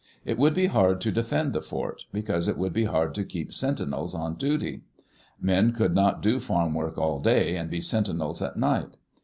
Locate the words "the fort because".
1.53-2.47